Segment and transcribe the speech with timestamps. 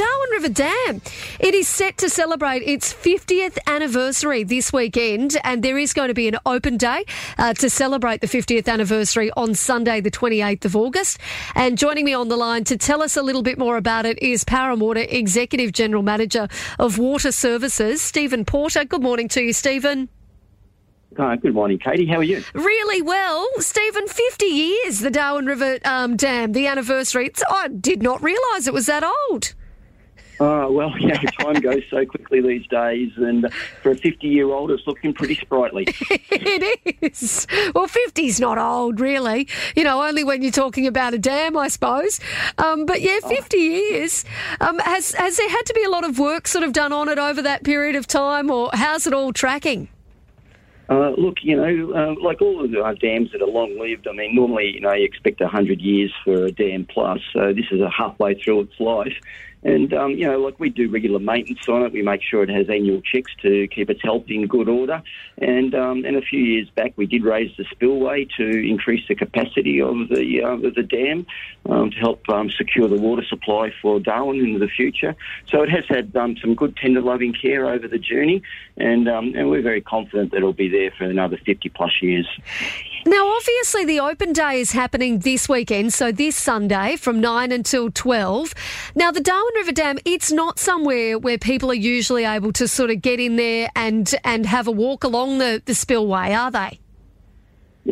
[0.00, 1.02] Darwin River Dam.
[1.40, 6.14] It is set to celebrate its 50th anniversary this weekend, and there is going to
[6.14, 7.04] be an open day
[7.36, 11.18] uh, to celebrate the 50th anniversary on Sunday, the 28th of August.
[11.54, 14.18] And joining me on the line to tell us a little bit more about it
[14.22, 16.48] is Power and Water Executive General Manager
[16.78, 18.86] of Water Services, Stephen Porter.
[18.86, 20.08] Good morning to you, Stephen.
[21.18, 22.06] Uh, good morning, Katie.
[22.06, 22.42] How are you?
[22.54, 23.46] Really well.
[23.58, 27.26] Stephen, 50 years, the Darwin River um, Dam, the anniversary.
[27.26, 29.52] It's, I did not realise it was that old.
[30.42, 33.46] Oh, well, yeah, time goes so quickly these days, and
[33.82, 35.84] for a 50 year old, it's looking pretty sprightly.
[36.10, 37.46] it is.
[37.74, 39.46] Well, 50's not old, really.
[39.76, 42.20] You know, only when you're talking about a dam, I suppose.
[42.56, 43.60] Um, but yeah, 50 oh.
[43.60, 44.24] years.
[44.62, 47.10] Um, has, has there had to be a lot of work sort of done on
[47.10, 49.88] it over that period of time, or how's it all tracking?
[50.88, 54.08] Uh, look, you know, uh, like all of the uh, dams that are long lived,
[54.08, 57.66] I mean, normally, you know, you expect 100 years for a dam plus, so this
[57.70, 59.14] is a halfway through its life.
[59.62, 61.92] And, um, you know, like we do regular maintenance on it.
[61.92, 65.02] We make sure it has annual checks to keep its health in good order.
[65.38, 69.14] And, um, and a few years back, we did raise the spillway to increase the
[69.14, 71.26] capacity of the, uh, of the dam
[71.68, 75.14] um, to help um, secure the water supply for Darwin into the future.
[75.48, 78.42] So it has had um, some good tender loving care over the journey.
[78.78, 82.26] And, um, and we're very confident that it'll be there for another 50 plus years.
[83.06, 87.90] Now, obviously, the open day is happening this weekend, so this Sunday from 9 until
[87.90, 88.54] 12.
[88.94, 92.90] Now, the Darwin River Dam, it's not somewhere where people are usually able to sort
[92.90, 96.78] of get in there and, and have a walk along the, the spillway, are they?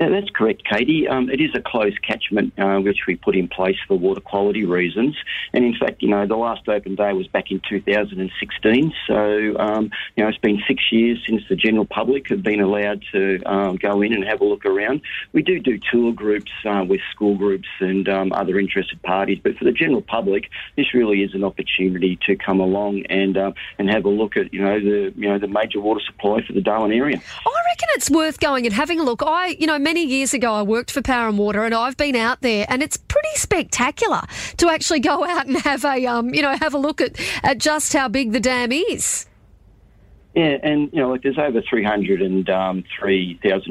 [0.00, 1.08] Yeah, that's correct, Katie.
[1.08, 4.64] Um, it is a closed catchment uh, which we put in place for water quality
[4.64, 5.16] reasons.
[5.52, 8.92] And in fact, you know, the last open day was back in 2016.
[9.08, 13.02] So, um, you know, it's been six years since the general public have been allowed
[13.10, 15.00] to um, go in and have a look around.
[15.32, 19.56] We do do tour groups uh, with school groups and um, other interested parties, but
[19.56, 23.90] for the general public, this really is an opportunity to come along and uh, and
[23.90, 26.60] have a look at you know the you know the major water supply for the
[26.60, 27.20] Darwin area.
[27.44, 29.24] I reckon it's worth going and having a look.
[29.24, 32.14] I you know many years ago, I worked for Power and Water, and I've been
[32.14, 34.20] out there, and it's pretty spectacular
[34.58, 37.56] to actually go out and have a, um, you know, have a look at, at
[37.56, 39.24] just how big the dam is.
[40.34, 42.84] Yeah, and you know, like there's over 303,000 um,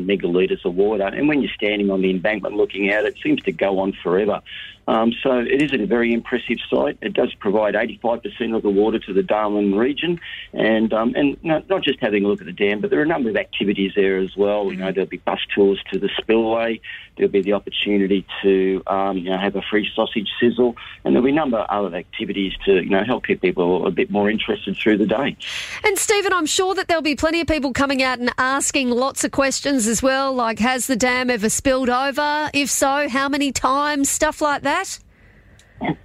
[0.08, 3.52] megalitres of water, and when you're standing on the embankment looking out, it seems to
[3.52, 4.42] go on forever.
[4.88, 6.98] Um, so it is a very impressive site.
[7.02, 10.20] It does provide 85% of the water to the Darwin region,
[10.54, 13.04] and um, and not, not, just having a look at the dam, but there are
[13.04, 14.72] a number of activities there as well.
[14.72, 16.80] You know, there'll be bus tours to the spillway.
[17.18, 21.26] There'll be the opportunity to um, you know have a free sausage sizzle, and there'll
[21.26, 24.30] be a number of other activities to you know help keep people a bit more
[24.30, 25.36] interested through the day.
[25.84, 29.26] And Stephen, I'm sure that there'll be plenty of people coming out and asking lots
[29.26, 32.50] of questions as well, like has the dam ever spilled over?
[32.54, 34.10] If so, how many times?
[34.10, 35.07] Stuff like that that?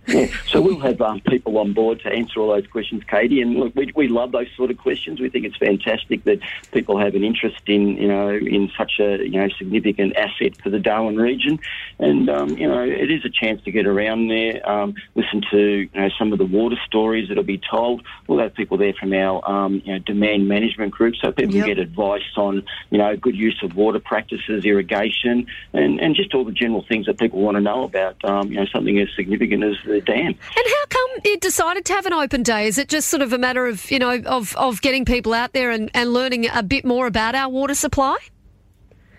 [0.06, 0.26] Yeah.
[0.46, 3.40] So we'll have um, people on board to answer all those questions, Katie.
[3.40, 5.20] And look, we, we love those sort of questions.
[5.20, 6.40] We think it's fantastic that
[6.72, 10.70] people have an interest in you know in such a you know significant asset for
[10.70, 11.58] the Darwin region.
[11.98, 15.58] And um, you know it is a chance to get around there, um, listen to
[15.58, 18.02] you know some of the water stories that'll be told.
[18.26, 21.66] We'll have people there from our um, you know demand management group, so people yep.
[21.66, 26.44] get advice on you know good use of water practices, irrigation, and, and just all
[26.44, 29.61] the general things that people want to know about um, you know something as significant
[29.62, 30.26] as the dam.
[30.26, 32.66] And how come it decided to have an open day?
[32.66, 35.52] Is it just sort of a matter of, you know, of, of getting people out
[35.52, 38.16] there and, and learning a bit more about our water supply?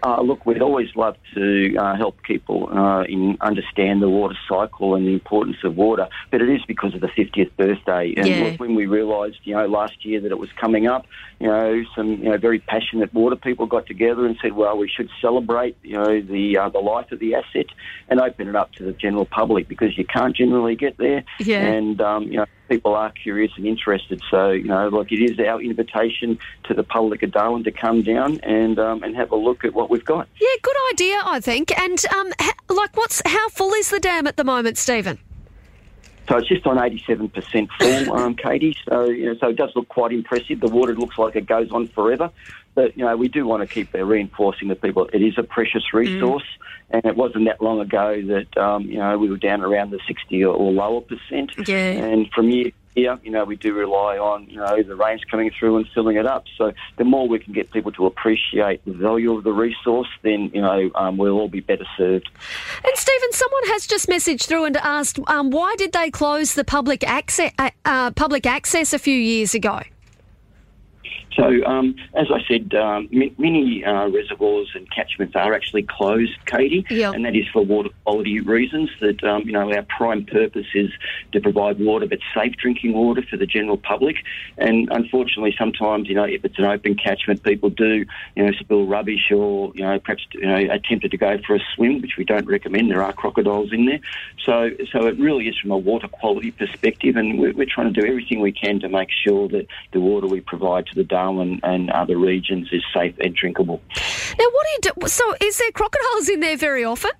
[0.06, 4.96] Uh, look, we'd always love to uh, help people uh, in understand the water cycle
[4.96, 8.14] and the importance of water, but it is because of the 50th birthday.
[8.18, 8.56] And yeah.
[8.58, 11.06] when we realised, you know, last year that it was coming up,
[11.40, 14.90] you know, some you know very passionate water people got together and said, well, we
[14.90, 17.68] should celebrate, you know, the uh, the life of the asset
[18.10, 21.24] and open it up to the general public because you can't generally get there.
[21.40, 21.62] Yeah.
[21.62, 24.20] And um, you know people are curious and interested.
[24.32, 28.02] So, you know, like it is our invitation to the public of Darwin to come
[28.02, 30.28] down and um, and have a look at what we've got.
[30.42, 31.78] Yeah, good idea, I think.
[31.80, 32.34] And um,
[32.70, 35.20] like, what's how full is the dam at the moment, Stephen?
[36.28, 38.76] So it's just on 87% full, um, Katie.
[38.88, 40.60] So, you know, so it does look quite impressive.
[40.60, 42.32] The water looks like it goes on forever.
[42.76, 45.84] But, you know, we do want to keep reinforcing to people it is a precious
[45.94, 46.00] mm.
[46.00, 46.44] resource.
[46.44, 46.60] Mm.
[46.92, 50.00] And it wasn't that long ago that, um, you know, we were down around the
[50.08, 51.52] 60 or, lower percent.
[51.68, 51.92] Yeah.
[51.92, 55.52] And from year here, you know, we do rely on, you know, the rains coming
[55.58, 56.46] through and filling it up.
[56.58, 60.52] So the more we can get people to appreciate the value of the resource, then,
[60.54, 62.30] you know, um, we'll all be better served.
[62.84, 66.64] And Stephen, someone has just messaged through and asked, um, why did they close the
[66.64, 69.82] public access, uh, uh, public access a few years ago?
[71.36, 76.86] So, um, as I said, um, many uh, reservoirs and catchments are actually closed, Katie,
[76.90, 77.14] yep.
[77.14, 78.90] and that is for water quality reasons.
[79.00, 80.92] That um, you know, our prime purpose is
[81.32, 84.18] to provide water, but safe drinking water for the general public.
[84.58, 88.06] And unfortunately, sometimes you know, if it's an open catchment, people do
[88.36, 91.60] you know spill rubbish or you know perhaps you know attempted to go for a
[91.76, 92.92] swim, which we don't recommend.
[92.92, 94.00] There are crocodiles in there,
[94.46, 98.02] so so it really is from a water quality perspective, and we're, we're trying to
[98.02, 101.60] do everything we can to make sure that the water we provide to the Darwin
[101.64, 103.82] and other regions is safe and drinkable.
[104.38, 105.08] Now, what do you do?
[105.08, 107.12] So, is there crocodiles in there very often?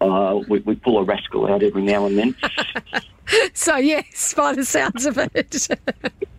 [0.00, 2.36] Uh, we, we, pull a rascal out every now and then.
[3.52, 5.68] so, yes, by the sounds of it.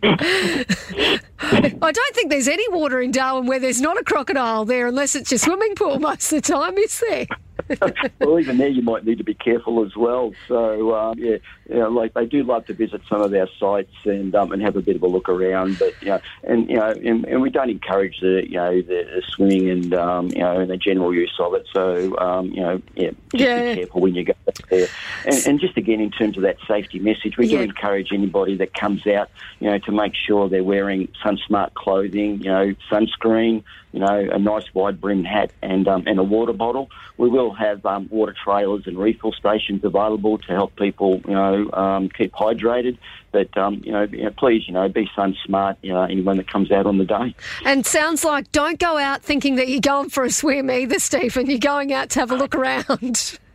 [0.02, 5.14] I don't think there's any water in Darwin where there's not a crocodile there, unless
[5.14, 7.26] it's your swimming pool most of the time, is there?
[8.20, 10.32] well, even there, you might need to be careful as well.
[10.48, 11.36] So, um, yeah,
[11.68, 14.62] you know, like they do love to visit some of our sites and um, and
[14.62, 15.78] have a bit of a look around.
[15.78, 19.04] But you know, and you know, and, and we don't encourage the you know the,
[19.04, 21.66] the swimming and um, you know and the general use of it.
[21.72, 23.74] So, um, you know, yeah, just yeah.
[23.74, 24.34] be careful when you go
[24.68, 24.88] there.
[25.24, 27.58] And, and, just again, in terms of that safety message, we yeah.
[27.58, 31.74] do encourage anybody that comes out, you know, to make sure they're wearing sun smart
[31.74, 33.62] clothing, you know, sunscreen,
[33.92, 36.90] you know, a nice wide brimmed hat and um, and a water bottle.
[37.18, 41.70] We will have um, water trailers and refill stations available to help people, you know,
[41.72, 42.98] um, keep hydrated.
[43.30, 45.78] But um, you, know, you know, please, you know, be sun smart.
[45.82, 47.34] You know, anyone that comes out on the day.
[47.64, 51.48] And sounds like don't go out thinking that you're going for a swim either, Stephen.
[51.48, 53.38] You're going out to have a look around.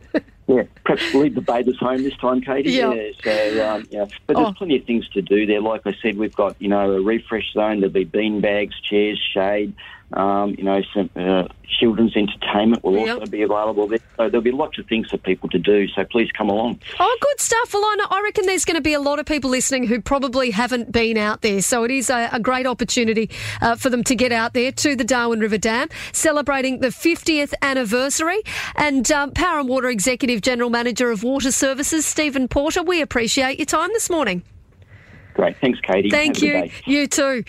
[0.50, 2.70] Yeah, perhaps leave the bathers home this time, Katie.
[2.70, 2.96] Yep.
[2.96, 3.10] Yeah.
[3.54, 4.06] So, um, yeah.
[4.26, 4.52] But there's Oh.
[4.54, 5.60] plenty of things to do there.
[5.60, 7.80] Like I said, we've got, you know, a refresh zone.
[7.80, 9.74] There'll be bean bags, chairs, shade.
[10.14, 13.18] Um, you know, some uh, children's entertainment will Yep.
[13.18, 13.98] also be available there.
[14.16, 15.86] So there'll be lots of things for people to do.
[15.88, 16.80] So please come along.
[16.98, 17.74] Oh, good stuff.
[17.74, 20.00] Well, I, know, I reckon there's going to be a lot of people listening who
[20.00, 21.60] probably haven't been out there.
[21.60, 23.28] So it is a, a great opportunity
[23.60, 27.52] uh, for them to get out there to the Darwin River Dam, celebrating the 50th
[27.60, 28.40] anniversary.
[28.76, 33.58] And um, Power and Water Executive General Manager of Water Services, Stephen Porter, we appreciate
[33.58, 34.42] your time this morning.
[35.34, 35.56] Great.
[35.60, 36.10] Thanks, Katie.
[36.10, 36.70] Thank Have you.
[36.84, 37.44] You too.